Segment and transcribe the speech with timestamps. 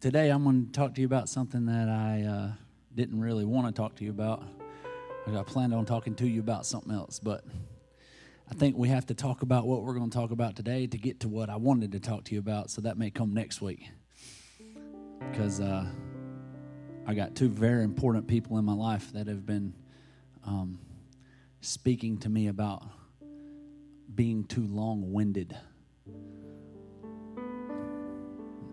[0.00, 2.52] today I'm going to talk to you about something that I uh,
[2.94, 4.42] didn't really want to talk to you about.
[5.26, 7.44] I planned on talking to you about something else, but
[8.50, 10.98] I think we have to talk about what we're going to talk about today to
[10.98, 12.70] get to what I wanted to talk to you about.
[12.70, 13.90] So that may come next week
[15.30, 15.86] because uh,
[17.06, 19.74] I got two very important people in my life that have been
[20.44, 20.80] um,
[21.60, 22.82] speaking to me about
[24.14, 25.56] being too long winded.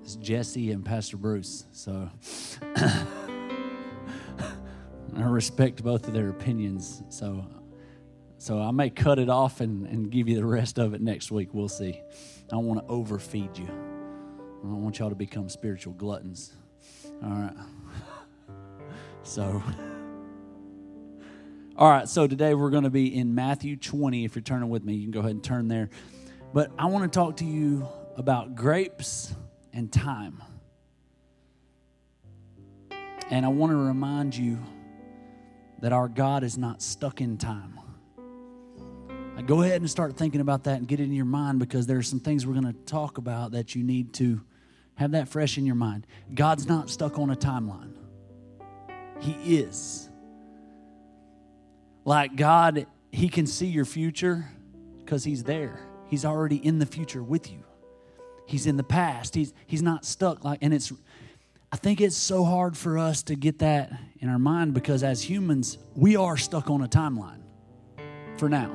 [0.07, 1.65] It's Jesse and Pastor Bruce.
[1.73, 2.09] So
[2.77, 3.03] I
[5.17, 7.03] respect both of their opinions.
[7.09, 7.45] So
[8.37, 11.29] so I may cut it off and, and give you the rest of it next
[11.29, 11.53] week.
[11.53, 11.99] We'll see.
[11.99, 13.65] I don't want to overfeed you.
[13.65, 16.55] I don't want y'all to become spiritual gluttons.
[17.21, 17.55] All right.
[19.23, 19.61] So,
[21.75, 22.07] all right.
[22.07, 24.23] So today we're going to be in Matthew 20.
[24.23, 25.89] If you're turning with me, you can go ahead and turn there.
[26.53, 29.35] But I want to talk to you about grapes
[29.77, 30.41] and time.
[33.29, 34.57] And I want to remind you
[35.81, 37.79] that our God is not stuck in time.
[39.45, 41.97] Go ahead and start thinking about that and get it in your mind because there
[41.97, 44.41] are some things we're going to talk about that you need to
[44.95, 46.07] have that fresh in your mind.
[46.33, 47.93] God's not stuck on a timeline,
[49.19, 50.09] He is.
[52.03, 54.49] Like God, He can see your future
[54.97, 55.79] because He's there.
[56.07, 57.66] He's already in the future with you.
[58.47, 59.35] He's in the past.
[59.35, 60.91] He's he's not stuck like and it's
[61.71, 65.21] I think it's so hard for us to get that in our mind because as
[65.21, 67.41] humans, we are stuck on a timeline
[68.37, 68.73] for now.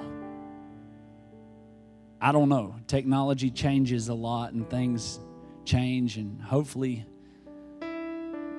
[2.21, 2.77] I don't know.
[2.87, 5.19] Technology changes a lot and things
[5.65, 7.07] change and hopefully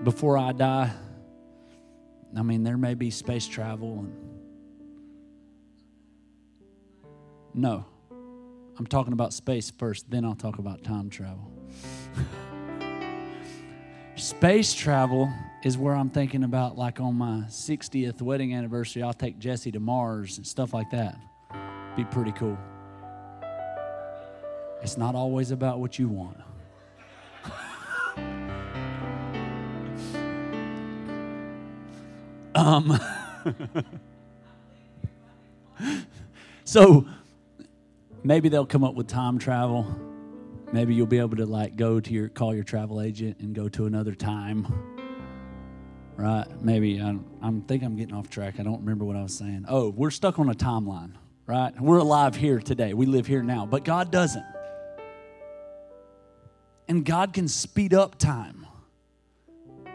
[0.03, 0.92] before I die,
[2.36, 4.14] I mean there may be space travel and
[7.53, 7.86] no.
[8.78, 11.52] I'm talking about space first, then I'll talk about time travel.
[14.16, 15.32] space travel
[15.64, 19.80] is where I'm thinking about, like on my 60th wedding anniversary, I'll take Jesse to
[19.80, 21.16] Mars and stuff like that.
[21.95, 22.58] Be pretty cool.
[24.82, 26.38] It's not always about what you want.
[32.56, 33.00] um,
[36.66, 37.06] so
[38.23, 39.86] maybe they'll come up with time travel.
[40.72, 43.70] Maybe you'll be able to like go to your call your travel agent and go
[43.70, 44.67] to another time.
[46.16, 46.45] Right?
[46.62, 48.60] Maybe I'm, I'm think I'm getting off track.
[48.60, 49.66] I don't remember what I was saying.
[49.67, 51.14] Oh, we're stuck on a timeline,
[51.48, 51.73] right?
[51.80, 52.94] We're alive here today.
[52.94, 54.45] We live here now, but God doesn't.
[56.88, 58.67] And God can speed up time,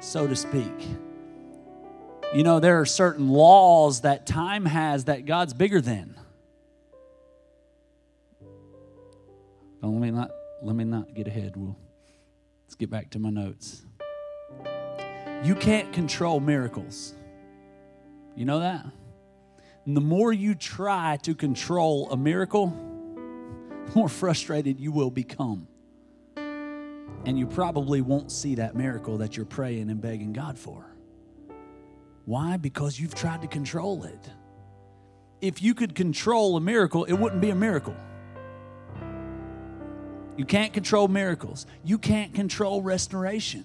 [0.01, 0.89] so to speak.
[2.35, 6.18] You know, there are certain laws that time has that God's bigger than.
[9.83, 10.31] Let me not
[10.63, 11.57] let me not get ahead.
[11.57, 11.77] We'll
[12.65, 13.83] let's get back to my notes.
[15.45, 17.15] You can't control miracles.
[18.35, 18.87] You know that?
[19.87, 22.67] And the more you try to control a miracle,
[23.87, 25.69] the more frustrated you will become.
[26.37, 30.85] And you probably won't see that miracle that you're praying and begging God for.
[32.25, 32.57] Why?
[32.57, 34.31] Because you've tried to control it.
[35.41, 37.97] If you could control a miracle, it wouldn't be a miracle.
[40.39, 41.67] You can't control miracles.
[41.85, 43.65] You can't control restoration.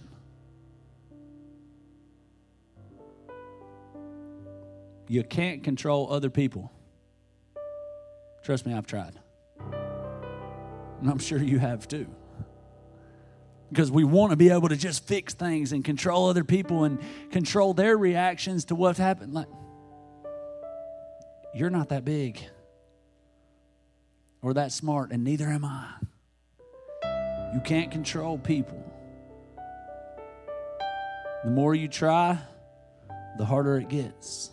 [5.07, 6.71] You can't control other people.
[8.43, 9.13] Trust me, I've tried.
[10.99, 12.07] And I'm sure you have too.
[13.69, 16.99] Because we want to be able to just fix things and control other people and
[17.29, 19.35] control their reactions to what's happened.
[19.35, 19.47] Like,
[21.53, 22.39] you're not that big
[24.41, 26.02] or that smart, and neither am I.
[27.53, 28.83] You can't control people.
[31.43, 32.39] The more you try,
[33.37, 34.51] the harder it gets.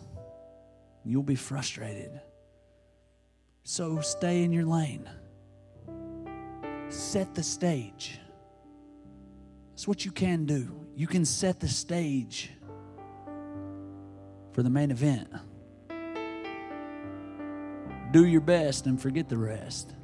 [1.03, 2.21] You'll be frustrated.
[3.63, 5.09] So stay in your lane.
[6.89, 8.19] Set the stage.
[9.71, 10.85] That's what you can do.
[10.95, 12.51] You can set the stage
[14.51, 15.29] for the main event.
[18.11, 19.95] Do your best and forget the rest.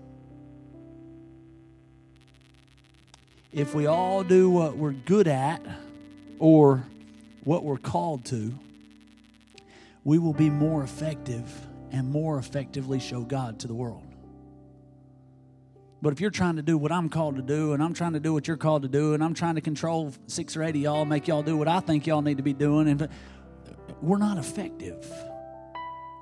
[3.57, 5.59] If we all do what we're good at
[6.37, 6.83] or
[7.43, 8.53] what we're called to,
[10.03, 11.51] we will be more effective
[11.91, 14.03] and more effectively show God to the world.
[16.03, 18.19] But if you're trying to do what I'm called to do, and I'm trying to
[18.19, 20.81] do what you're called to do, and I'm trying to control six or eight of
[20.81, 23.09] y'all, make y'all do what I think y'all need to be doing, and
[24.03, 25.03] we're not effective.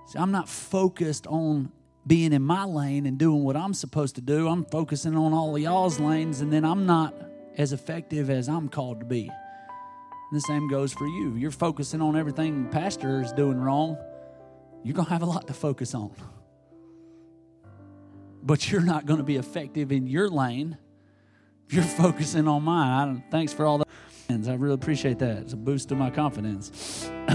[0.07, 1.69] See, I'm not focused on
[2.07, 4.48] being in my lane and doing what I'm supposed to do.
[4.48, 7.16] I'm focusing on all y'all's lanes, and then I'm not
[7.57, 9.30] as effective as I'm called to be.
[9.30, 11.36] And the same goes for you.
[11.36, 13.98] You're focusing on everything pastor is doing wrong,
[14.84, 16.12] you're going to have a lot to focus on.
[18.44, 20.78] But you're not going to be effective in your lane
[21.69, 23.24] you're focusing on mine.
[23.31, 23.86] Thanks for all the.
[24.30, 25.38] I really appreciate that.
[25.38, 27.10] It's a boost to my confidence.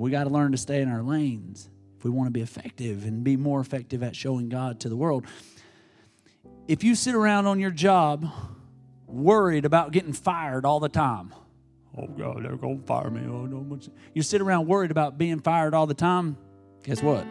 [0.00, 1.68] we got to learn to stay in our lanes
[1.98, 4.96] if we want to be effective and be more effective at showing God to the
[4.96, 5.26] world.
[6.66, 8.26] If you sit around on your job
[9.06, 11.34] worried about getting fired all the time,
[11.98, 13.20] oh God, they're going to fire me.
[13.26, 13.78] Oh no,
[14.14, 16.38] you sit around worried about being fired all the time.
[16.82, 17.26] Guess what?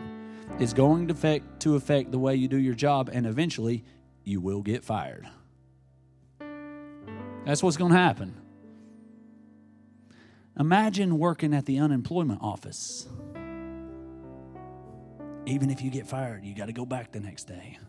[0.60, 3.84] It's going to affect to affect the way you do your job, and eventually,
[4.24, 5.28] you will get fired.
[7.46, 8.36] That's what's going to happen.
[10.60, 13.08] Imagine working at the unemployment office.
[15.46, 17.80] Even if you get fired, you got to go back the next day.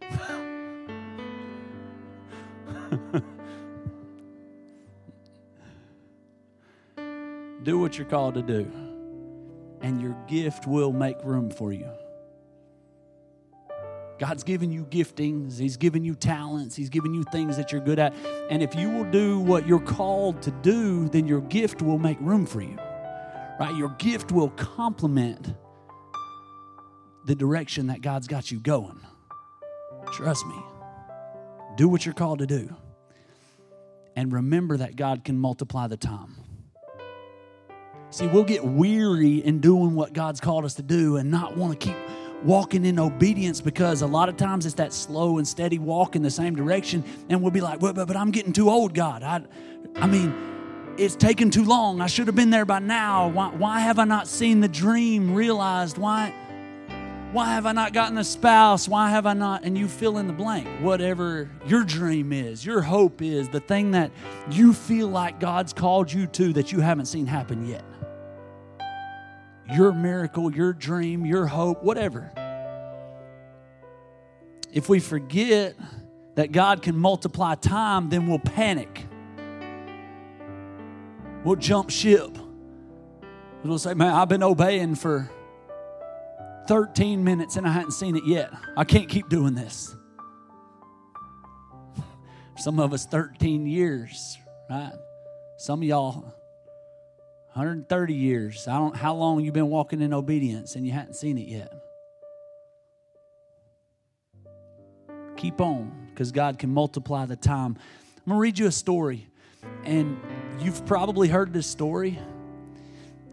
[7.62, 8.72] do what you're called to do,
[9.82, 11.90] and your gift will make room for you.
[14.18, 17.98] God's given you giftings, He's given you talents, He's given you things that you're good
[17.98, 18.14] at.
[18.50, 22.18] And if you will do what you're called to do, then your gift will make
[22.20, 22.76] room for you.
[23.60, 23.74] Right?
[23.76, 25.54] Your gift will complement
[27.26, 29.00] the direction that God's got you going.
[30.12, 30.56] Trust me.
[31.76, 32.74] Do what you're called to do.
[34.16, 36.34] And remember that God can multiply the time.
[38.10, 41.78] See, we'll get weary in doing what God's called us to do and not want
[41.78, 41.96] to keep
[42.44, 46.22] walking in obedience because a lot of times it's that slow and steady walk in
[46.22, 49.22] the same direction and we'll be like well, but, but i'm getting too old god.
[49.22, 49.42] I,
[49.96, 50.32] I mean
[50.98, 52.00] it's taken too long.
[52.00, 53.28] I should have been there by now.
[53.28, 55.96] Why, why have i not seen the dream realized?
[55.98, 56.32] Why
[57.32, 58.88] why have i not gotten a spouse?
[58.88, 59.64] Why have i not?
[59.64, 60.66] And you fill in the blank.
[60.80, 64.10] Whatever your dream is your hope is the thing that
[64.50, 67.84] you feel like god's called you to that you haven't seen happen yet
[69.70, 72.32] your miracle, your dream, your hope, whatever.
[74.72, 75.76] If we forget
[76.34, 79.06] that God can multiply time, then we'll panic.
[81.44, 82.36] We'll jump ship.
[83.64, 85.30] We'll say, Man, I've been obeying for
[86.68, 88.52] 13 minutes and I hadn't seen it yet.
[88.76, 89.94] I can't keep doing this.
[92.56, 94.36] Some of us, 13 years,
[94.68, 94.92] right?
[95.56, 96.34] Some of y'all,
[97.58, 98.68] 130 years.
[98.68, 101.72] I don't how long you've been walking in obedience and you hadn't seen it yet.
[105.36, 107.76] Keep on, because God can multiply the time.
[108.18, 109.26] I'm gonna read you a story,
[109.84, 110.20] and
[110.60, 112.18] you've probably heard this story,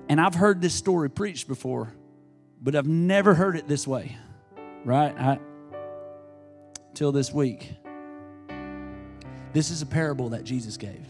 [0.10, 1.94] and I've heard this story preached before,
[2.60, 4.18] but I've never heard it this way,
[4.84, 5.16] right?
[5.20, 5.40] I,
[6.96, 7.74] till this week.
[9.54, 11.06] This is a parable that Jesus gave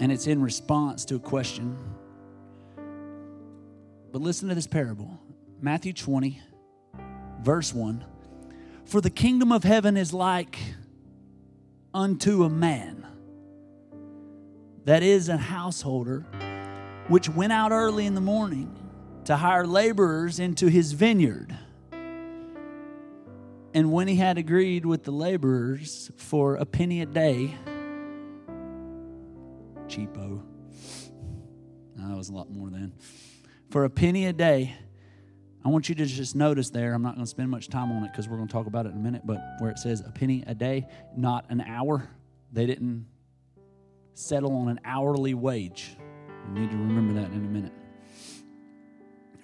[0.00, 1.78] and it's in response to a question.
[4.12, 5.20] But listen to this parable
[5.60, 6.40] Matthew 20,
[7.40, 8.04] verse 1.
[8.84, 10.58] For the kingdom of heaven is like
[11.92, 13.06] unto a man
[14.84, 16.26] that is a householder
[17.08, 18.78] which went out early in the morning
[19.24, 21.56] to hire laborers into his vineyard.
[23.72, 27.54] And when he had agreed with the laborers for a penny a day,
[29.88, 30.42] cheapo.
[31.96, 32.92] That was a lot more than.
[33.70, 34.74] For a penny a day,
[35.64, 38.04] I want you to just notice there, I'm not going to spend much time on
[38.04, 40.02] it because we're going to talk about it in a minute, but where it says
[40.06, 40.86] a penny a day,
[41.16, 42.10] not an hour,
[42.52, 43.06] they didn't
[44.12, 45.96] settle on an hourly wage.
[46.48, 47.72] You need to remember that in a minute.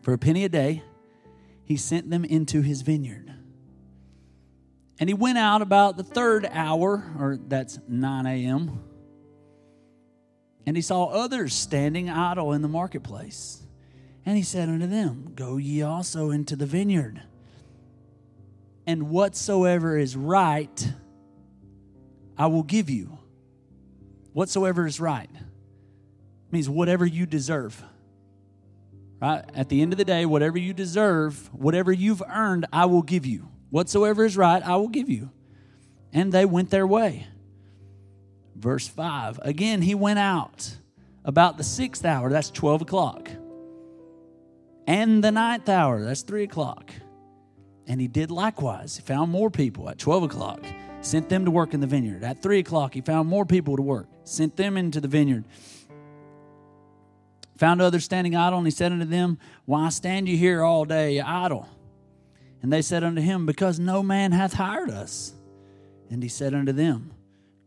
[0.02, 0.82] For a penny a day,
[1.64, 3.32] he sent them into his vineyard.
[4.98, 8.82] And he went out about the third hour, or that's 9 a.m.
[10.70, 13.60] And he saw others standing idle in the marketplace.
[14.24, 17.20] And he said unto them, Go ye also into the vineyard.
[18.86, 20.92] And whatsoever is right,
[22.38, 23.18] I will give you.
[24.32, 25.28] Whatsoever is right
[26.52, 27.82] means whatever you deserve.
[29.20, 29.44] Right?
[29.52, 33.26] At the end of the day, whatever you deserve, whatever you've earned, I will give
[33.26, 33.48] you.
[33.70, 35.30] Whatsoever is right, I will give you.
[36.12, 37.26] And they went their way.
[38.60, 40.76] Verse 5 Again, he went out
[41.24, 43.30] about the sixth hour, that's 12 o'clock,
[44.86, 46.92] and the ninth hour, that's 3 o'clock.
[47.86, 48.96] And he did likewise.
[48.96, 50.64] He found more people at 12 o'clock,
[51.00, 52.22] sent them to work in the vineyard.
[52.22, 55.44] At 3 o'clock, he found more people to work, sent them into the vineyard.
[57.56, 61.20] Found others standing idle, and he said unto them, Why stand you here all day
[61.20, 61.68] idle?
[62.62, 65.34] And they said unto him, Because no man hath hired us.
[66.10, 67.12] And he said unto them,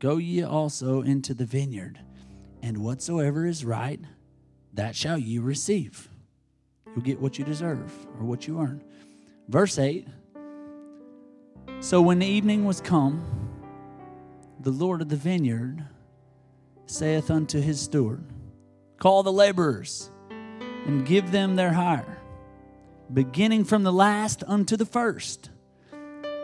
[0.03, 1.97] Go ye also into the vineyard,
[2.61, 4.01] and whatsoever is right,
[4.73, 6.09] that shall ye receive.
[6.87, 8.83] You'll get what you deserve or what you earn.
[9.47, 10.05] Verse 8
[11.79, 13.23] So when the evening was come,
[14.59, 15.85] the Lord of the vineyard
[16.85, 18.25] saith unto his steward,
[18.99, 20.09] Call the laborers
[20.85, 22.17] and give them their hire,
[23.13, 25.49] beginning from the last unto the first.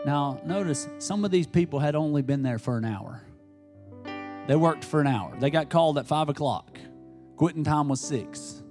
[0.06, 3.22] Now, notice some of these people had only been there for an hour.
[4.50, 5.32] They worked for an hour.
[5.38, 6.76] They got called at five o'clock.
[7.36, 8.64] Quitting time was six.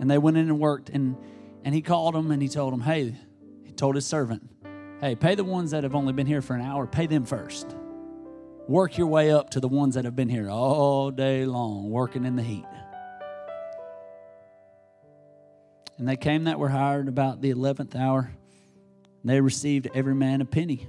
[0.00, 0.88] And they went in and worked.
[0.88, 1.14] And,
[1.64, 3.14] and he called them and he told them, hey,
[3.62, 4.50] he told his servant,
[5.00, 7.76] hey, pay the ones that have only been here for an hour, pay them first.
[8.66, 12.24] Work your way up to the ones that have been here all day long, working
[12.24, 12.66] in the heat.
[15.96, 18.32] And they came that were hired about the 11th hour.
[19.22, 20.88] And They received every man a penny.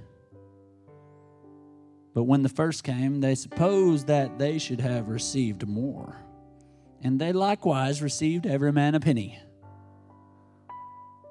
[2.20, 6.18] But when the first came, they supposed that they should have received more.
[7.02, 9.40] And they likewise received every man a penny.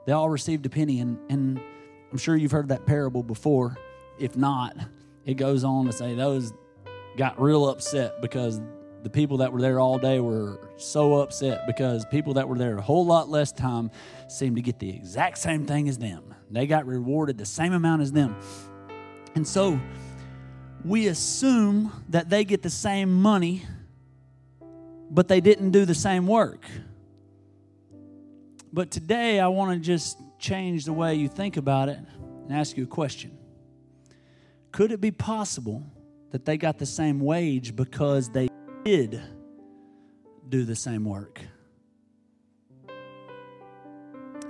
[0.07, 1.61] They all received a penny, and, and
[2.11, 3.76] I'm sure you've heard that parable before.
[4.18, 4.78] If not,
[5.26, 6.54] it goes on to say those
[7.18, 8.59] got real upset because
[9.02, 12.78] the people that were there all day were so upset because people that were there
[12.78, 13.90] a whole lot less time
[14.26, 16.35] seemed to get the exact same thing as them.
[16.50, 18.35] They got rewarded the same amount as them.
[19.35, 19.78] And so
[20.85, 23.64] we assume that they get the same money,
[25.11, 26.64] but they didn't do the same work.
[28.73, 32.76] But today I want to just change the way you think about it and ask
[32.76, 33.37] you a question.
[34.73, 35.82] Could it be possible
[36.30, 38.49] that they got the same wage because they
[38.85, 39.20] did
[40.49, 41.40] do the same work?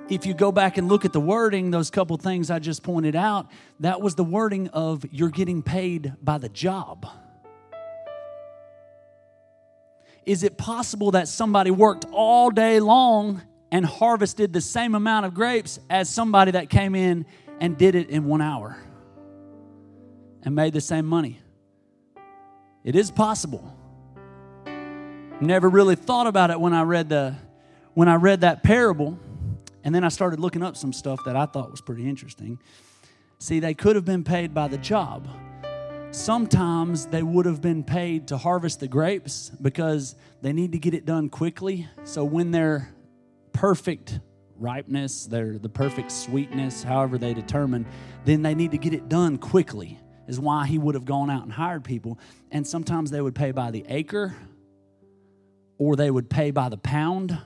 [0.08, 3.14] If you go back and look at the wording, those couple things I just pointed
[3.14, 3.48] out,
[3.80, 7.06] that was the wording of you're getting paid by the job.
[10.24, 15.34] Is it possible that somebody worked all day long and harvested the same amount of
[15.34, 17.26] grapes as somebody that came in
[17.60, 18.78] and did it in one hour?
[20.42, 21.40] and made the same money.
[22.84, 23.74] It is possible.
[25.40, 27.36] Never really thought about it when I read the
[27.94, 29.18] when I read that parable,
[29.84, 32.58] and then I started looking up some stuff that I thought was pretty interesting.
[33.38, 35.28] See, they could have been paid by the job.
[36.10, 40.94] Sometimes they would have been paid to harvest the grapes because they need to get
[40.94, 41.86] it done quickly.
[42.04, 42.92] So when they're
[43.52, 44.20] perfect
[44.56, 47.86] ripeness, they're the perfect sweetness, however they determine,
[48.24, 51.42] then they need to get it done quickly is why he would have gone out
[51.42, 52.18] and hired people.
[52.50, 54.36] And sometimes they would pay by the acre
[55.78, 57.36] or they would pay by the pound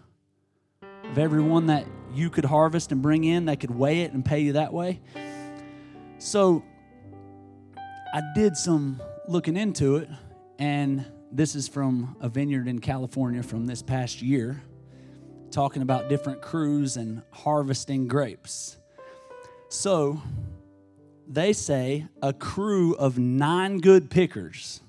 [1.05, 3.45] of everyone that you could harvest and bring in.
[3.45, 5.01] They could weigh it and pay you that way.
[6.19, 6.63] So
[8.15, 10.09] I did some looking into it,
[10.59, 14.63] and this is from a vineyard in California from this past year,
[15.51, 18.77] talking about different crews and harvesting grapes.
[19.71, 20.21] So,
[21.27, 24.82] they say a crew of nine good pickers.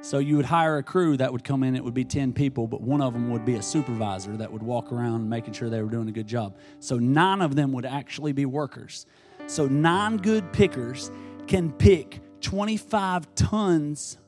[0.00, 2.66] So you would hire a crew that would come in, it would be 10 people,
[2.66, 5.82] but one of them would be a supervisor that would walk around making sure they
[5.82, 6.56] were doing a good job.
[6.78, 9.06] So nine of them would actually be workers.
[9.46, 11.10] So nine good pickers
[11.46, 14.18] can pick 25 tons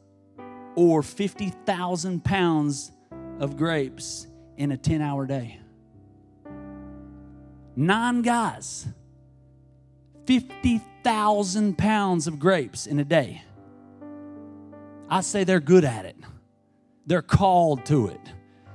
[0.75, 2.93] or 50,000 pounds
[3.39, 5.61] of grapes in a 10 hour day.
[7.77, 8.89] Nine guys,
[10.27, 13.43] 50,000 thousand pounds of grapes in a day.
[15.11, 16.17] I say they're good at it.
[17.07, 18.21] They're called to it.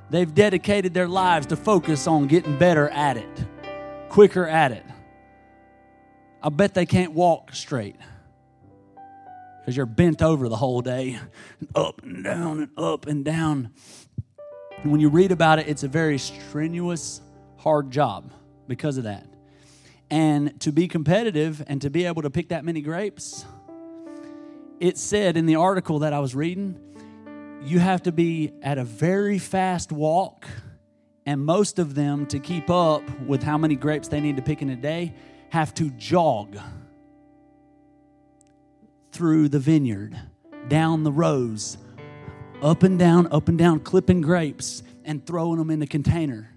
[0.09, 3.45] They've dedicated their lives to focus on getting better at it,
[4.09, 4.85] quicker at it.
[6.41, 7.95] I bet they can't walk straight
[9.59, 11.19] because you're bent over the whole day,
[11.75, 13.71] up and down and up and down.
[14.81, 17.21] And when you read about it, it's a very strenuous,
[17.57, 18.31] hard job
[18.67, 19.25] because of that.
[20.09, 23.45] And to be competitive and to be able to pick that many grapes,
[24.83, 26.77] it said in the article that I was reading,
[27.63, 30.45] you have to be at a very fast walk.
[31.25, 34.61] And most of them, to keep up with how many grapes they need to pick
[34.61, 35.13] in a day,
[35.51, 36.57] have to jog
[39.13, 40.19] through the vineyard,
[40.67, 41.77] down the rows,
[42.61, 46.53] up and down, up and down, clipping grapes and throwing them in the container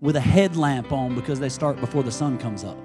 [0.00, 2.78] with a headlamp on because they start before the sun comes up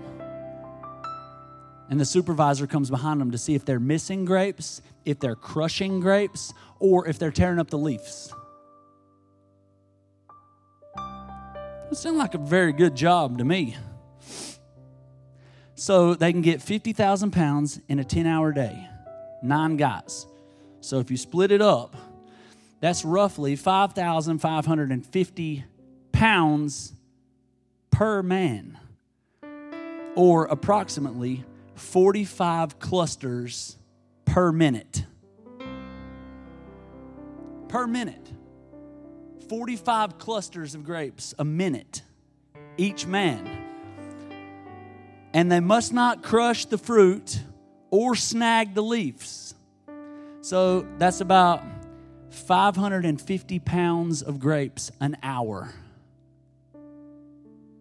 [1.90, 6.00] and the supervisor comes behind them to see if they're missing grapes, if they're crushing
[6.00, 8.34] grapes, or if they're tearing up the leaves.
[11.92, 13.76] It sounds like a very good job to me.
[15.74, 18.88] So they can get 50,000 pounds in a 10 hour day,
[19.42, 20.28] nine guys.
[20.82, 21.96] So if you split it up,
[22.80, 25.64] that's roughly 5,550
[26.12, 26.94] pounds
[27.92, 28.78] per man,
[30.16, 31.44] or approximately
[31.80, 33.78] 45 clusters
[34.26, 35.06] per minute.
[37.68, 38.32] Per minute.
[39.48, 42.04] 45 clusters of grapes a minute,
[42.78, 43.66] each man.
[45.34, 47.40] And they must not crush the fruit
[47.90, 49.56] or snag the leaves.
[50.42, 51.64] So that's about
[52.30, 55.74] 550 pounds of grapes an hour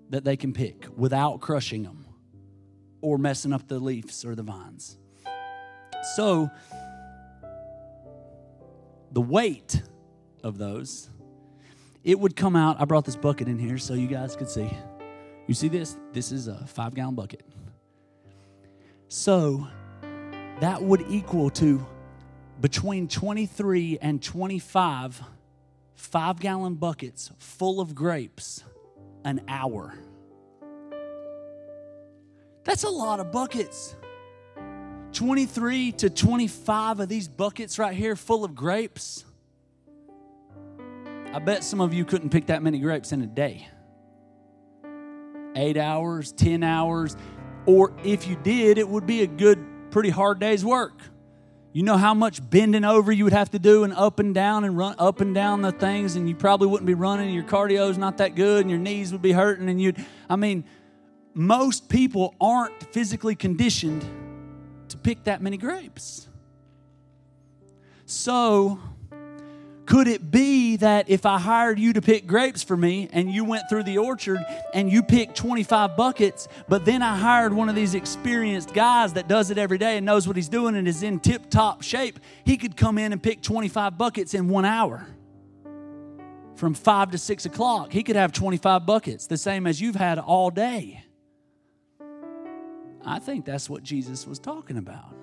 [0.08, 2.07] that they can pick without crushing them
[3.00, 4.98] or messing up the leaves or the vines.
[6.16, 6.50] So,
[9.12, 9.82] the weight
[10.42, 11.10] of those,
[12.04, 12.80] it would come out.
[12.80, 14.70] I brought this bucket in here so you guys could see.
[15.46, 15.96] You see this?
[16.12, 17.42] This is a five gallon bucket.
[19.08, 19.66] So,
[20.60, 21.86] that would equal to
[22.60, 25.22] between 23 and 25
[25.98, 28.64] five gallon buckets full of grapes
[29.24, 29.94] an hour.
[32.68, 33.96] That's a lot of buckets.
[35.14, 39.24] 23 to 25 of these buckets right here full of grapes.
[41.32, 43.66] I bet some of you couldn't pick that many grapes in a day.
[45.56, 47.16] Eight hours, 10 hours,
[47.64, 51.00] or if you did, it would be a good, pretty hard day's work.
[51.72, 54.64] You know how much bending over you would have to do and up and down
[54.64, 57.32] and run up and down the things, and you probably wouldn't be running.
[57.32, 59.70] Your cardio is not that good, and your knees would be hurting.
[59.70, 60.64] And you'd, I mean,
[61.38, 64.04] most people aren't physically conditioned
[64.88, 66.26] to pick that many grapes.
[68.06, 68.80] So,
[69.86, 73.44] could it be that if I hired you to pick grapes for me and you
[73.44, 77.76] went through the orchard and you picked 25 buckets, but then I hired one of
[77.76, 81.04] these experienced guys that does it every day and knows what he's doing and is
[81.04, 85.06] in tip top shape, he could come in and pick 25 buckets in one hour?
[86.56, 90.18] From five to six o'clock, he could have 25 buckets, the same as you've had
[90.18, 91.04] all day.
[93.08, 95.14] I think that's what Jesus was talking about.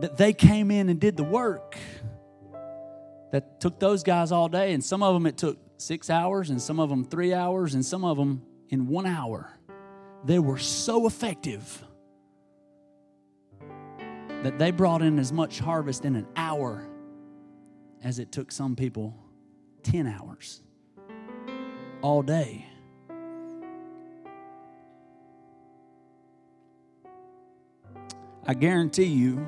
[0.00, 1.76] That they came in and did the work
[3.32, 6.60] that took those guys all day, and some of them it took six hours, and
[6.60, 9.58] some of them three hours, and some of them in one hour.
[10.24, 11.84] They were so effective
[14.42, 16.88] that they brought in as much harvest in an hour
[18.04, 19.16] as it took some people
[19.82, 20.62] 10 hours
[22.02, 22.66] all day.
[28.48, 29.46] I guarantee you,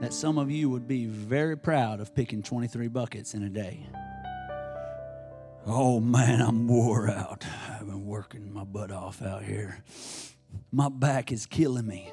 [0.00, 3.86] that some of you would be very proud of picking 23 buckets in a day.
[5.64, 7.46] Oh man, I'm wore out.
[7.70, 9.82] I've been working my butt off out here.
[10.70, 12.12] My back is killing me.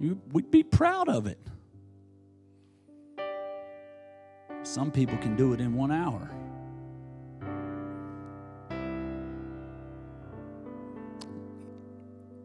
[0.00, 1.38] You would be proud of it.
[4.62, 6.30] Some people can do it in one hour.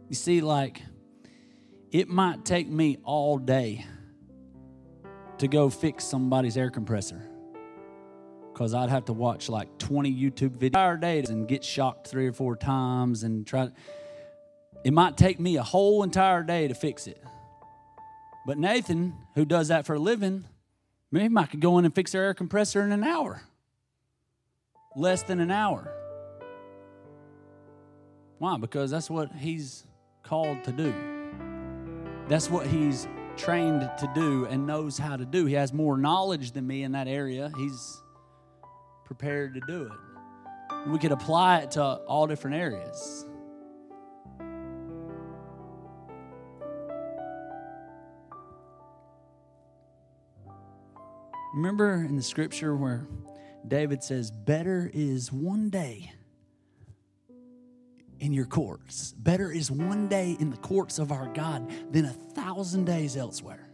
[0.09, 0.81] You see, like,
[1.93, 3.85] it might take me all day
[5.37, 7.21] to go fix somebody's air compressor
[8.51, 12.55] because I'd have to watch like 20 YouTube videos and get shocked three or four
[12.55, 13.69] times and try.
[14.83, 17.23] It might take me a whole entire day to fix it.
[18.45, 20.45] But Nathan, who does that for a living,
[21.11, 23.43] maybe I could go in and fix their air compressor in an hour.
[24.95, 25.91] Less than an hour.
[28.39, 28.57] Why?
[28.57, 29.85] Because that's what he's
[30.23, 31.12] called to do.
[32.29, 35.45] That's what he's trained to do and knows how to do.
[35.45, 37.51] He has more knowledge than me in that area.
[37.57, 38.01] He's
[39.05, 40.89] prepared to do it.
[40.89, 43.25] We could apply it to all different areas.
[51.53, 53.07] Remember in the scripture where
[53.67, 56.11] David says, Better is one day
[58.23, 59.13] in your courts.
[59.17, 63.69] Better is one day in the courts of our God than a thousand days elsewhere.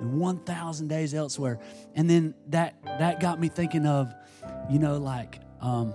[0.00, 1.60] And 1,000 days elsewhere.
[1.94, 4.12] And then that, that got me thinking of,
[4.68, 5.94] you know, like um,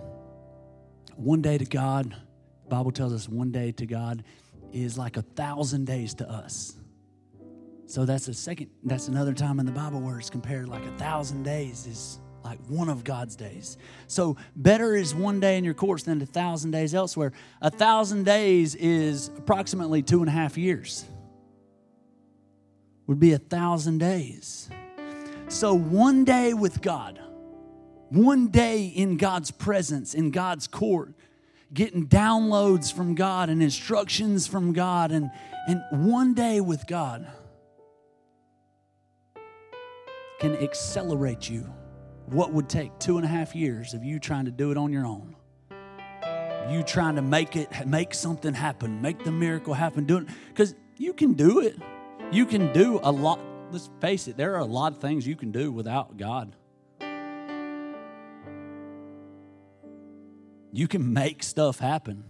[1.17, 2.15] one day to God,
[2.63, 4.23] the Bible tells us one day to God
[4.71, 6.77] is like a thousand days to us.
[7.87, 10.97] So that's a second, that's another time in the Bible where it's compared like a
[10.97, 13.77] thousand days is like one of God's days.
[14.07, 17.33] So better is one day in your courts than a thousand days elsewhere.
[17.61, 21.03] A thousand days is approximately two and a half years.
[23.07, 24.69] Would be a thousand days.
[25.49, 27.19] So one day with God,
[28.09, 31.13] one day in God's presence, in God's court,
[31.73, 35.29] getting downloads from God and instructions from God, and,
[35.67, 37.27] and one day with God
[40.39, 41.67] can accelerate you.
[42.27, 44.91] What would take two and a half years of you trying to do it on
[44.91, 45.33] your own?
[46.69, 50.27] You trying to make it, make something happen, make the miracle happen, do it.
[50.49, 51.77] Because you can do it.
[52.29, 53.39] You can do a lot.
[53.71, 56.53] Let's face it, there are a lot of things you can do without God.
[60.73, 62.25] You can make stuff happen,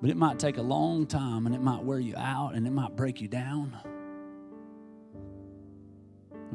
[0.00, 2.70] but it might take a long time and it might wear you out and it
[2.70, 3.76] might break you down.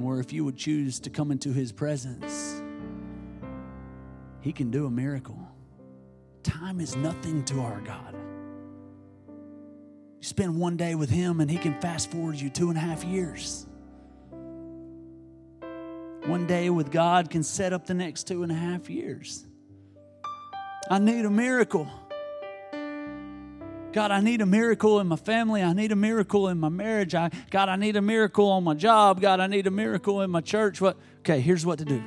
[0.01, 2.62] Or if you would choose to come into His presence,
[4.41, 5.39] He can do a miracle.
[6.43, 8.15] Time is nothing to our God.
[9.27, 12.81] You spend one day with Him and He can fast forward you two and a
[12.81, 13.65] half years.
[16.25, 19.45] One day with God can set up the next two and a half years.
[20.89, 21.88] I need a miracle.
[23.91, 25.63] God, I need a miracle in my family.
[25.63, 27.15] I need a miracle in my marriage.
[27.15, 29.19] I, God, I need a miracle on my job.
[29.19, 30.80] God, I need a miracle in my church.
[30.80, 30.97] What?
[31.19, 32.04] Okay, here's what to do.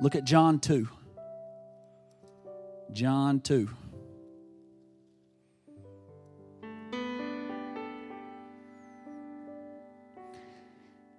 [0.00, 0.88] Look at John 2.
[2.92, 3.68] John 2.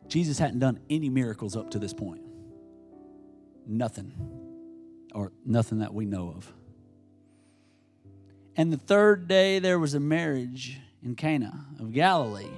[0.07, 2.21] Jesus hadn't done any miracles up to this point.
[3.67, 4.11] Nothing.
[5.13, 6.51] Or nothing that we know of.
[8.59, 12.51] And the third day there was a marriage in Cana of Galilee,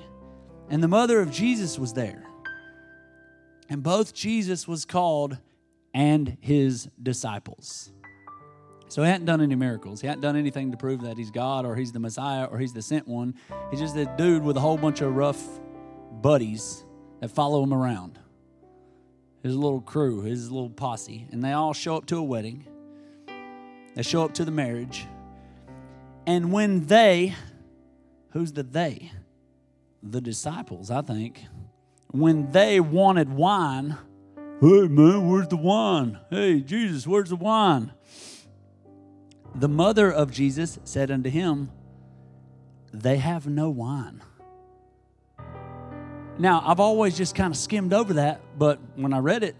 [0.67, 2.23] and the mother of Jesus was there.
[3.69, 5.37] And both Jesus was called
[5.93, 7.91] and his disciples.
[8.87, 10.01] So he hadn't done any miracles.
[10.01, 12.73] He hadn't done anything to prove that he's God or he's the Messiah or he's
[12.73, 13.35] the sent one.
[13.69, 15.61] He's just a dude with a whole bunch of rough
[16.19, 16.83] buddies
[17.19, 18.17] that follow him around.
[19.43, 21.27] His little crew, his little posse.
[21.31, 22.65] And they all show up to a wedding.
[23.93, 25.05] They show up to the marriage.
[26.25, 27.35] And when they,
[28.29, 29.11] who's the they?
[30.03, 31.43] The disciples, I think.
[32.11, 33.97] When they wanted wine,
[34.59, 36.19] hey man, where's the wine?
[36.29, 37.91] Hey, Jesus, where's the wine?
[39.55, 41.71] The mother of Jesus said unto him,
[42.93, 44.21] They have no wine.
[46.37, 49.55] Now, I've always just kind of skimmed over that, but when I read it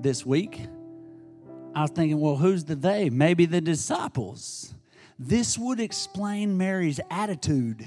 [0.00, 0.66] this week,
[1.74, 3.10] I was thinking, well, who's the they?
[3.10, 4.74] Maybe the disciples.
[5.18, 7.84] This would explain Mary's attitude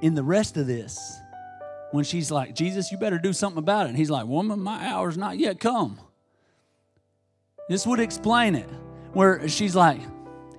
[0.00, 1.18] in the rest of this.
[1.92, 3.90] When she's like, Jesus, you better do something about it.
[3.90, 6.00] And he's like, Woman, my hour's not yet come.
[7.68, 8.68] This would explain it
[9.12, 10.00] where she's like,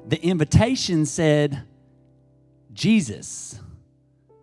[0.08, 1.63] the invitation said,
[2.73, 3.60] Jesus,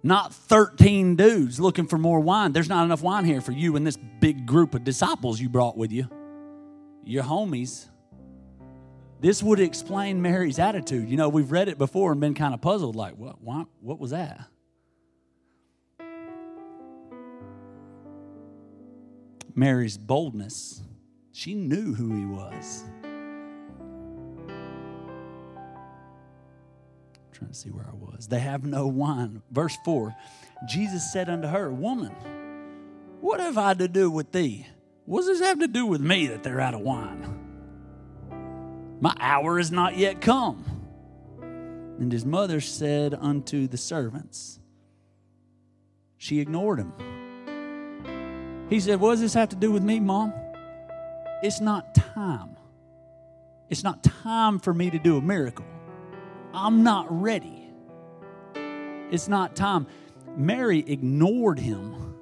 [0.03, 2.53] not 13 dudes looking for more wine.
[2.53, 5.77] There's not enough wine here for you and this big group of disciples you brought
[5.77, 6.09] with you,
[7.05, 7.87] your homies.
[9.23, 11.09] This would explain Mary's attitude.
[11.09, 14.01] You know, we've read it before and been kind of puzzled like, what, why, what
[14.01, 14.41] was that?
[19.55, 20.83] Mary's boldness,
[21.31, 22.85] she knew who he was.
[27.33, 28.27] trying to see where I was.
[28.27, 29.43] They have no wine.
[29.51, 30.15] Verse 4
[30.69, 32.13] Jesus said unto her, Woman,
[33.21, 34.67] what have I to do with thee?
[35.07, 37.42] What does this have to do with me that they're out of wine?
[39.03, 40.65] My hour is not yet come.
[41.99, 44.61] And his mother said unto the servants,
[46.19, 46.93] She ignored him.
[48.71, 50.33] He said, What does this have to do with me, mom?
[51.43, 52.57] It's not time.
[53.69, 55.67] It's not time for me to do a miracle.
[56.55, 57.67] I'm not ready.
[59.11, 59.89] It's not time.
[60.37, 62.15] Mary ignored him,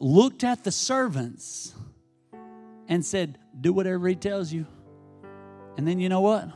[0.00, 1.76] looked at the servants,
[2.88, 4.66] and said, Do whatever he tells you.
[5.76, 6.48] And then you know what?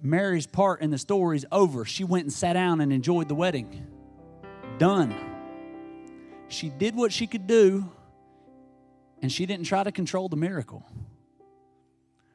[0.00, 1.84] Mary's part in the story is over.
[1.84, 3.86] She went and sat down and enjoyed the wedding.
[4.78, 5.14] Done.
[6.48, 7.90] She did what she could do,
[9.20, 10.86] and she didn't try to control the miracle.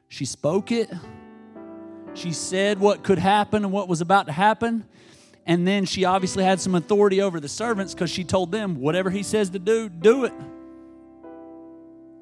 [0.08, 0.90] She spoke it
[2.14, 4.84] she said what could happen and what was about to happen.
[5.46, 9.10] And then she obviously had some authority over the servants because she told them, whatever
[9.10, 10.32] he says to do, do it.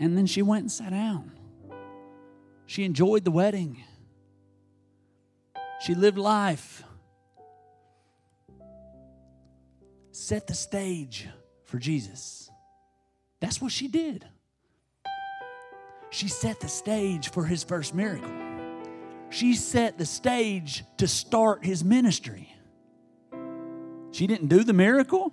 [0.00, 1.30] And then she went and sat down.
[2.66, 3.82] She enjoyed the wedding.
[5.80, 6.82] She lived life.
[10.10, 11.28] Set the stage
[11.64, 12.50] for Jesus.
[13.40, 14.24] That's what she did.
[16.10, 18.30] She set the stage for his first miracle
[19.32, 22.54] she set the stage to start his ministry.
[24.10, 25.32] She didn't do the miracle,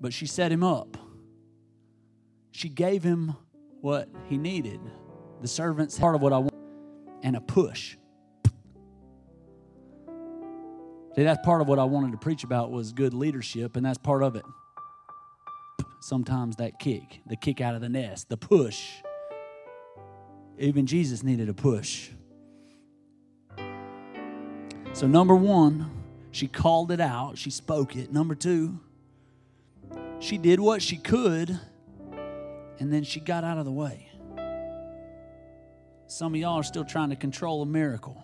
[0.00, 0.96] but she set him up.
[2.52, 3.34] She gave him
[3.80, 4.78] what he needed.
[5.40, 6.54] The servant's part of what I want,
[7.22, 7.96] and a push.
[11.16, 13.98] See, that's part of what I wanted to preach about was good leadership, and that's
[13.98, 14.44] part of it.
[16.00, 18.90] Sometimes that kick, the kick out of the nest, the push.
[20.58, 22.10] Even Jesus needed a push.
[24.92, 25.90] So, number one,
[26.32, 28.12] she called it out, she spoke it.
[28.12, 28.78] Number two,
[30.18, 31.58] she did what she could,
[32.78, 34.09] and then she got out of the way.
[36.10, 38.20] Some of y'all are still trying to control a miracle.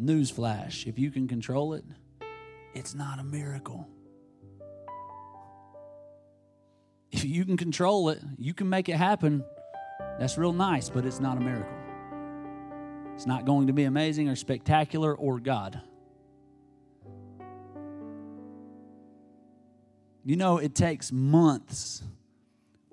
[0.00, 1.84] Newsflash if you can control it,
[2.74, 3.88] it's not a miracle.
[7.10, 9.42] If you can control it, you can make it happen.
[10.20, 11.76] That's real nice, but it's not a miracle.
[13.16, 15.80] It's not going to be amazing or spectacular or God.
[20.24, 22.04] You know, it takes months,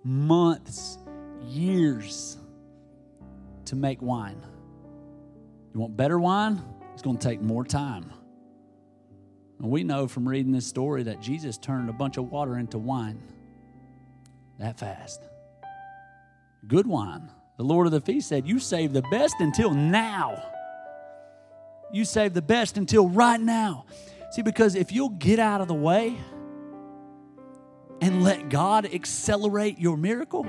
[0.04, 0.98] months,
[1.44, 2.40] years
[3.66, 4.46] to make wine.
[5.74, 6.62] You want better wine?
[6.94, 8.12] It's going to take more time.
[9.60, 12.78] And we know from reading this story that Jesus turned a bunch of water into
[12.78, 13.22] wine
[14.60, 15.22] that fast.
[16.68, 17.30] Good wine.
[17.58, 20.42] The Lord of the feast said, You save the best until now.
[21.92, 23.86] You save the best until right now.
[24.32, 26.18] See, because if you'll get out of the way
[28.02, 30.46] and let God accelerate your miracle,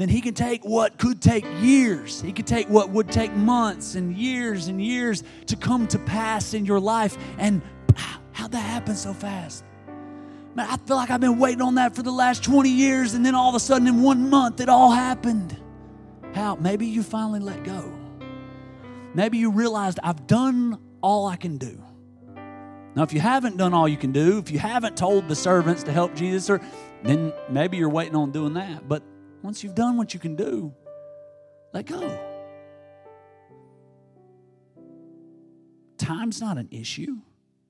[0.00, 2.20] then he can take what could take years.
[2.20, 6.54] He could take what would take months and years and years to come to pass
[6.54, 7.18] in your life.
[7.38, 7.60] And
[8.32, 9.64] how'd that happen so fast?
[10.54, 13.24] Man, I feel like I've been waiting on that for the last 20 years, and
[13.24, 15.56] then all of a sudden in one month it all happened.
[16.34, 16.54] How?
[16.56, 17.92] Maybe you finally let go.
[19.14, 21.82] Maybe you realized I've done all I can do.
[22.94, 25.82] Now, if you haven't done all you can do, if you haven't told the servants
[25.84, 26.60] to help Jesus, or
[27.02, 28.88] then maybe you're waiting on doing that.
[28.88, 29.02] But
[29.42, 30.72] once you've done what you can do,
[31.72, 32.18] let go.
[35.98, 37.16] Time's not an issue.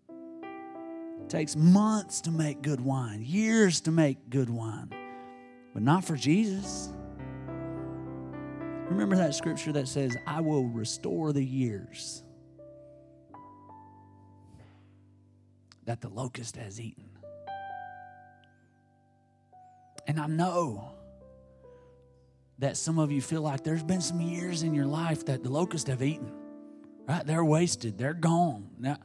[0.09, 4.93] It takes months to make good wine, years to make good wine,
[5.75, 6.93] but not for Jesus.
[8.89, 12.25] Remember that scripture that says, I will restore the years
[15.85, 17.09] that the locust has eaten.
[20.07, 20.95] And I know
[22.61, 25.49] that some of you feel like there's been some years in your life that the
[25.49, 26.31] locusts have eaten.
[27.09, 27.27] Right?
[27.27, 27.97] They're wasted.
[27.97, 28.69] They're gone.
[28.79, 28.99] Now,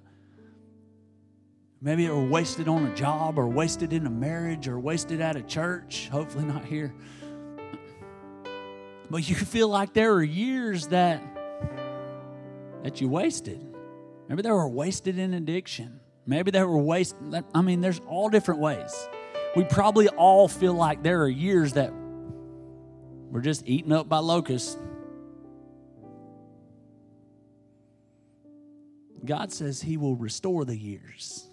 [1.82, 5.38] maybe they were wasted on a job or wasted in a marriage or wasted at
[5.38, 6.10] a church.
[6.12, 6.94] Hopefully not here.
[9.10, 11.24] But you feel like there are years that
[12.84, 13.60] that you wasted.
[14.28, 16.02] Maybe they were wasted in addiction.
[16.28, 17.44] Maybe they were wasted.
[17.54, 18.94] I mean, there's all different ways.
[19.56, 21.92] We probably all feel like there are years that
[23.36, 24.78] we're just eaten up by locusts.
[29.26, 31.46] God says He will restore the years.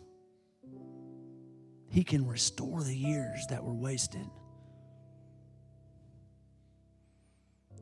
[1.91, 4.25] He can restore the years that were wasted.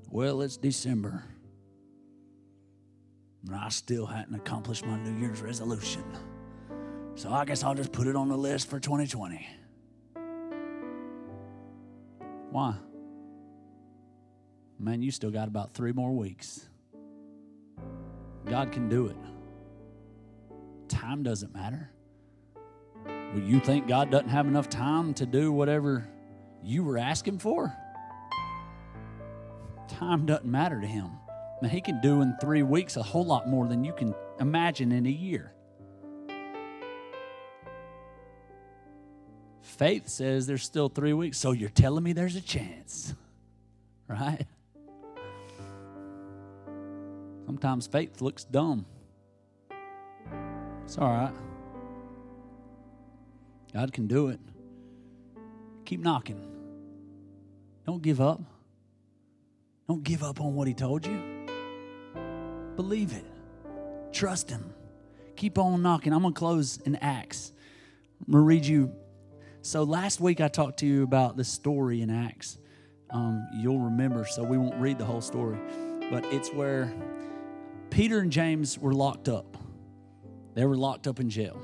[0.08, 1.22] Well, it's December.
[3.46, 6.04] And I still hadn't accomplished my New Year's resolution.
[7.16, 9.46] So I guess I'll just put it on the list for 2020.
[12.50, 12.76] Why?
[14.80, 16.68] Man, you still got about three more weeks.
[18.46, 19.16] God can do it.
[20.88, 21.90] Time doesn't matter.
[23.04, 26.08] Well, you think God doesn't have enough time to do whatever
[26.62, 27.72] you were asking for?
[29.88, 31.10] Time doesn't matter to Him.
[31.62, 34.92] Now, He can do in three weeks a whole lot more than you can imagine
[34.92, 35.52] in a year.
[39.60, 43.14] Faith says there's still three weeks, so you're telling me there's a chance,
[44.08, 44.46] right?
[47.50, 48.86] Sometimes faith looks dumb.
[50.84, 51.32] It's all right.
[53.74, 54.38] God can do it.
[55.84, 56.40] Keep knocking.
[57.84, 58.40] Don't give up.
[59.88, 61.20] Don't give up on what He told you.
[62.76, 63.24] Believe it.
[64.12, 64.72] Trust Him.
[65.34, 66.12] Keep on knocking.
[66.12, 67.50] I'm going to close in Acts.
[68.20, 68.92] I'm going to read you.
[69.62, 72.58] So last week I talked to you about the story in Acts.
[73.10, 75.58] Um, you'll remember, so we won't read the whole story.
[76.12, 76.92] But it's where
[77.90, 79.56] Peter and James were locked up.
[80.54, 81.60] They were locked up in jail.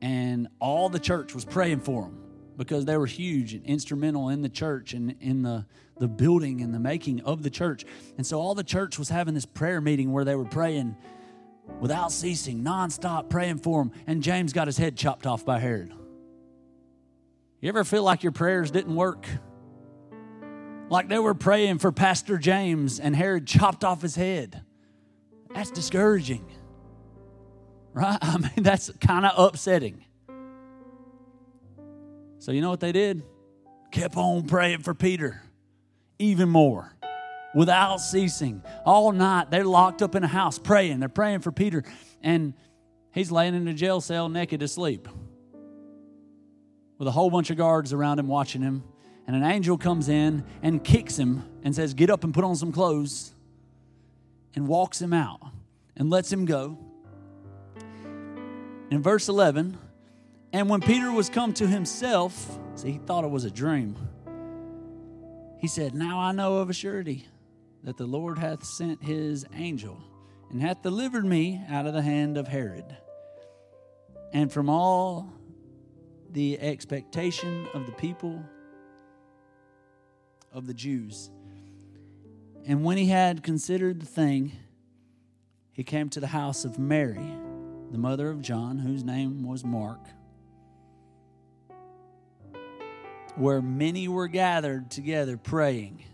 [0.00, 2.18] And all the church was praying for them
[2.56, 5.66] because they were huge and instrumental in the church and in the,
[5.98, 7.84] the building and the making of the church.
[8.16, 10.96] And so all the church was having this prayer meeting where they were praying
[11.80, 13.92] without ceasing, nonstop praying for them.
[14.06, 15.92] And James got his head chopped off by Herod.
[17.60, 19.26] You ever feel like your prayers didn't work?
[20.90, 24.62] Like they were praying for Pastor James and Herod chopped off his head
[25.58, 26.46] That's discouraging.
[27.92, 28.16] Right?
[28.22, 30.04] I mean, that's kind of upsetting.
[32.38, 33.24] So, you know what they did?
[33.90, 35.42] Kept on praying for Peter
[36.20, 36.94] even more
[37.56, 38.62] without ceasing.
[38.86, 41.00] All night, they're locked up in a house praying.
[41.00, 41.82] They're praying for Peter,
[42.22, 42.54] and
[43.10, 45.08] he's laying in a jail cell naked asleep
[46.98, 48.84] with a whole bunch of guards around him watching him.
[49.26, 52.54] And an angel comes in and kicks him and says, Get up and put on
[52.54, 53.34] some clothes,
[54.54, 55.40] and walks him out
[55.96, 56.78] and lets him go.
[58.90, 59.76] In verse 11,
[60.52, 63.96] and when Peter was come to himself, see, he thought it was a dream.
[65.58, 67.26] He said, Now I know of a surety
[67.84, 70.00] that the Lord hath sent his angel
[70.50, 72.84] and hath delivered me out of the hand of Herod
[74.32, 75.32] and from all
[76.30, 78.42] the expectation of the people
[80.52, 81.30] of the Jews.
[82.68, 84.52] And when he had considered the thing,
[85.72, 87.34] he came to the house of Mary,
[87.90, 90.00] the mother of John, whose name was Mark,
[93.36, 96.04] where many were gathered together praying.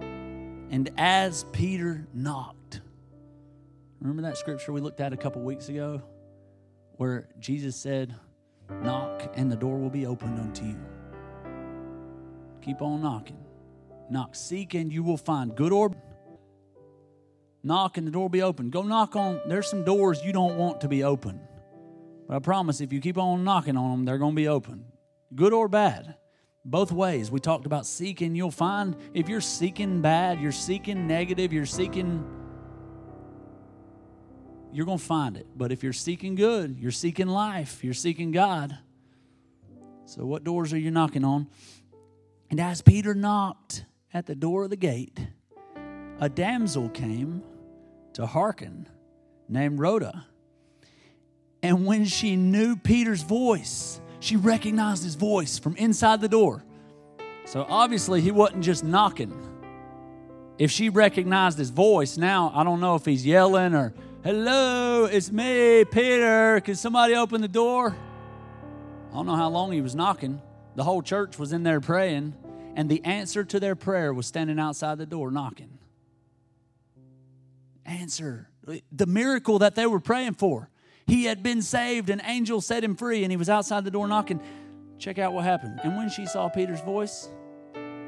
[0.00, 2.80] And as Peter knocked,
[4.00, 6.02] remember that scripture we looked at a couple weeks ago
[6.96, 8.16] where Jesus said,
[8.82, 10.80] Knock and the door will be opened unto you.
[12.62, 13.47] Keep on knocking.
[14.10, 15.54] Knock, seek, and you will find.
[15.54, 15.92] Good or
[17.62, 18.70] knock and the door will be open.
[18.70, 21.40] Go knock on, there's some doors you don't want to be open.
[22.26, 24.84] But I promise if you keep on knocking on them, they're going to be open.
[25.34, 26.16] Good or bad
[26.64, 27.30] both ways.
[27.30, 32.24] We talked about seeking, you'll find if you're seeking bad, you're seeking negative, you're seeking,
[34.72, 35.46] you're going to find it.
[35.56, 38.76] But if you're seeking good, you're seeking life, you're seeking God.
[40.04, 41.48] So, what doors are you knocking on?
[42.50, 45.18] And as Peter knocked at the door of the gate,
[46.20, 47.42] a damsel came
[48.14, 48.88] to hearken
[49.48, 50.26] named Rhoda.
[51.62, 56.64] And when she knew Peter's voice, she recognized his voice from inside the door.
[57.44, 59.32] So obviously, he wasn't just knocking.
[60.58, 63.94] If she recognized his voice, now I don't know if he's yelling or,
[64.24, 66.60] Hello, it's me, Peter.
[66.64, 67.96] Can somebody open the door?
[69.10, 70.42] I don't know how long he was knocking.
[70.74, 72.34] The whole church was in there praying,
[72.74, 75.78] and the answer to their prayer was standing outside the door knocking.
[77.84, 78.48] Answer.
[78.92, 80.70] The miracle that they were praying for.
[81.06, 84.06] He had been saved, an angel set him free, and he was outside the door
[84.06, 84.40] knocking.
[84.98, 85.80] Check out what happened.
[85.82, 87.28] And when she saw Peter's voice,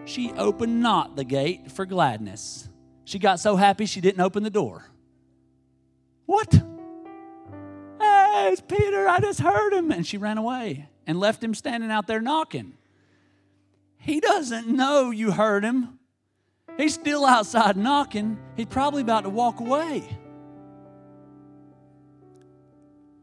[0.04, 2.68] she opened not the gate for gladness.
[3.04, 4.86] She got so happy she didn't open the door.
[6.26, 6.52] What?
[7.98, 9.08] Hey, it's Peter.
[9.08, 9.90] I just heard him.
[9.90, 12.74] And she ran away and left him standing out there knocking.
[14.00, 15.98] He doesn't know you heard him.
[16.76, 18.38] He's still outside knocking.
[18.56, 20.02] He's probably about to walk away.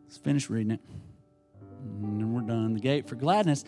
[0.06, 0.82] Let's finish reading it.
[1.84, 2.74] And then we're done.
[2.76, 3.66] The gate for gladness.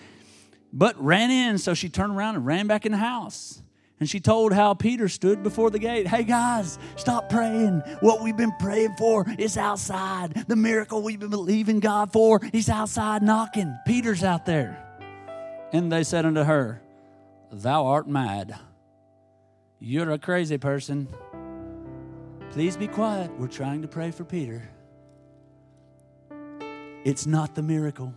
[0.71, 3.61] But ran in, so she turned around and ran back in the house.
[3.99, 6.07] And she told how Peter stood before the gate.
[6.07, 7.81] Hey guys, stop praying.
[7.99, 10.45] What we've been praying for is outside.
[10.47, 13.77] The miracle we've been believing God for, he's outside knocking.
[13.85, 14.85] Peter's out there.
[15.73, 16.81] And they said unto her,
[17.51, 18.59] Thou art mad.
[19.79, 21.07] You're a crazy person.
[22.51, 23.31] Please be quiet.
[23.39, 24.69] We're trying to pray for Peter.
[27.03, 28.13] It's not the miracle.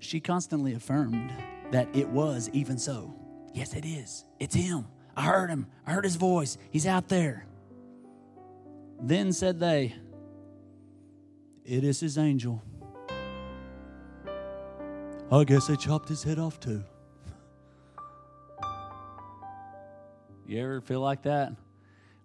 [0.00, 1.32] She constantly affirmed
[1.70, 3.14] that it was even so.
[3.52, 4.24] Yes, it is.
[4.38, 4.86] It's him.
[5.16, 5.66] I heard him.
[5.86, 6.58] I heard his voice.
[6.70, 7.46] He's out there.
[9.00, 9.94] Then said they,
[11.64, 12.62] It is his angel.
[15.30, 16.82] I guess they chopped his head off too.
[20.46, 21.52] You ever feel like that?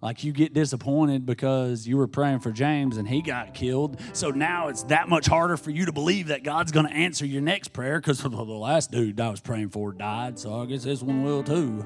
[0.02, 4.00] Like you get disappointed because you were praying for James and he got killed.
[4.14, 7.26] So now it's that much harder for you to believe that God's going to answer
[7.26, 10.40] your next prayer because the last dude I was praying for died.
[10.40, 11.86] So I guess this one will too.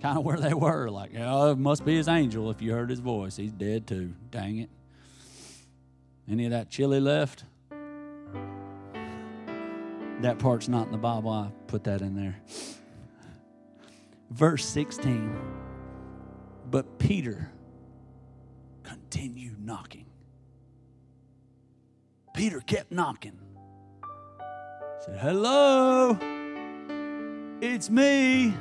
[0.00, 0.88] Kind of where they were.
[0.90, 3.36] Like, oh, it must be his angel if you heard his voice.
[3.36, 4.14] He's dead too.
[4.30, 4.70] Dang it.
[6.28, 7.44] Any of that chili left?
[10.22, 11.30] That part's not in the Bible.
[11.30, 12.40] I put that in there.
[14.30, 15.36] Verse 16.
[16.70, 17.50] But Peter
[18.84, 20.06] continued knocking.
[22.34, 23.36] Peter kept knocking.
[25.04, 26.16] Said, Hello,
[27.60, 28.54] it's me.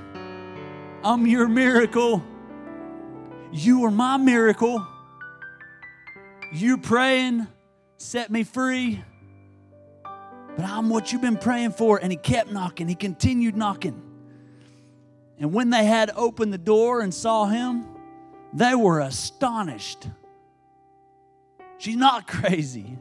[1.03, 2.23] I'm your miracle.
[3.51, 4.85] You are my miracle.
[6.51, 7.45] You praying
[7.97, 9.03] set me free.
[10.55, 11.97] But I'm what you've been praying for.
[11.97, 12.87] And he kept knocking.
[12.87, 14.01] He continued knocking.
[15.39, 17.85] And when they had opened the door and saw him,
[18.53, 20.07] they were astonished.
[21.77, 22.97] She's not crazy.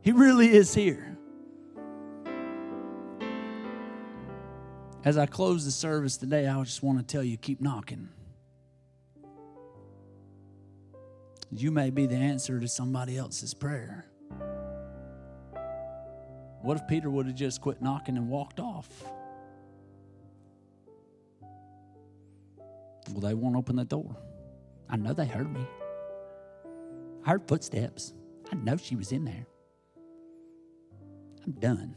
[0.00, 1.16] He really is here.
[5.04, 8.08] As I close the service today, I just want to tell you keep knocking.
[11.50, 14.06] You may be the answer to somebody else's prayer.
[16.62, 18.88] What if Peter would have just quit knocking and walked off?
[23.10, 24.16] Well, they won't open the door.
[24.88, 25.66] I know they heard me.
[27.24, 28.14] I heard footsteps.
[28.50, 29.46] I know she was in there.
[31.44, 31.96] I'm done.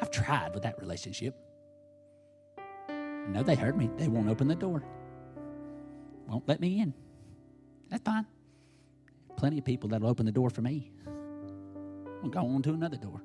[0.00, 1.34] I've tried with that relationship.
[2.88, 3.90] I know they heard me.
[3.96, 4.84] They won't open the door.
[6.28, 6.94] Won't let me in.
[7.90, 8.26] That's fine.
[9.36, 10.92] Plenty of people that'll open the door for me.
[12.22, 13.22] We'll go on to another door.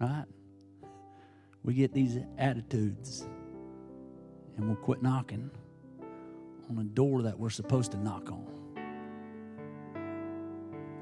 [0.00, 0.24] Right?
[1.62, 3.26] We get these attitudes
[4.56, 5.50] and we'll quit knocking
[6.70, 8.46] on a door that we're supposed to knock on.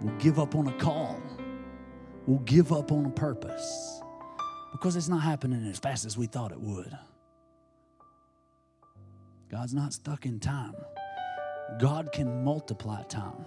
[0.01, 1.21] We'll give up on a call.
[2.27, 4.01] We'll give up on a purpose
[4.73, 6.97] because it's not happening as fast as we thought it would.
[9.51, 10.75] God's not stuck in time.
[11.79, 13.45] God can multiply time.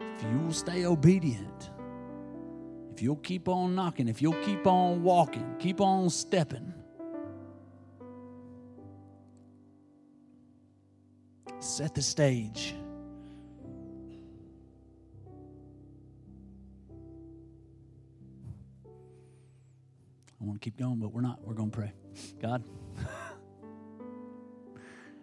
[0.00, 1.70] If you will stay obedient,
[2.98, 6.74] if you'll keep on knocking, if you'll keep on walking, keep on stepping,
[11.60, 12.74] set the stage.
[20.40, 21.38] I want to keep going, but we're not.
[21.46, 21.92] We're going to pray.
[22.42, 22.64] God,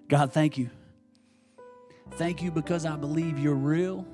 [0.07, 0.69] God, thank you.
[2.11, 4.07] Thank you because I believe you're real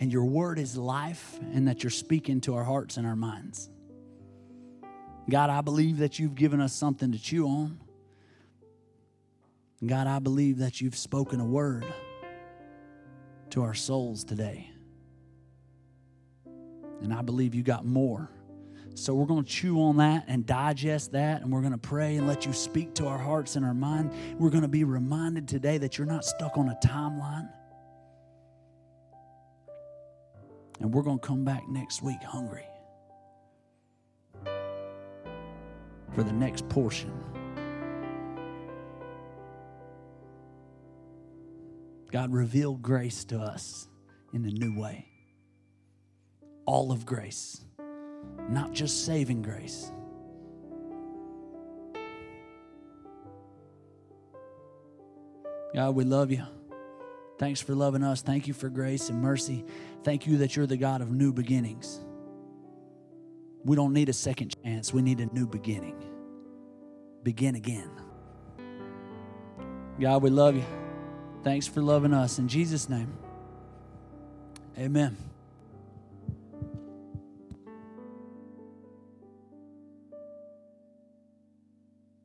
[0.00, 3.70] and your word is life and that you're speaking to our hearts and our minds.
[5.28, 7.80] God, I believe that you've given us something to chew on.
[9.84, 11.84] God, I believe that you've spoken a word
[13.50, 14.70] to our souls today.
[17.02, 18.30] And I believe you got more.
[18.94, 22.16] So we're going to chew on that and digest that, and we're going to pray
[22.16, 24.12] and let you speak to our hearts and our mind.
[24.38, 27.48] We're going to be reminded today that you're not stuck on a timeline.
[30.84, 32.66] And we're going to come back next week hungry
[36.12, 37.10] for the next portion.
[42.12, 43.88] God, reveal grace to us
[44.34, 45.08] in a new way.
[46.66, 47.64] All of grace,
[48.50, 49.90] not just saving grace.
[55.74, 56.44] God, we love you.
[57.38, 58.22] Thanks for loving us.
[58.22, 59.64] Thank you for grace and mercy.
[60.04, 62.00] Thank you that you're the God of new beginnings.
[63.64, 65.96] We don't need a second chance, we need a new beginning.
[67.22, 67.90] Begin again.
[69.98, 70.64] God, we love you.
[71.42, 72.38] Thanks for loving us.
[72.38, 73.12] In Jesus' name,
[74.78, 75.16] amen.